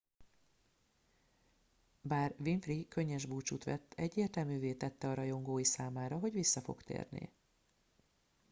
bár 2.01 2.33
winfrey 2.37 2.87
könnyes 2.87 3.25
búcsút 3.25 3.63
vett 3.63 3.93
egyértelművé 3.95 4.73
tette 4.73 5.07
a 5.09 5.13
rajongói 5.13 5.63
számára 5.63 6.17
hogy 6.17 6.33
vissza 6.33 6.61
fog 6.61 6.81
térni 6.81 7.31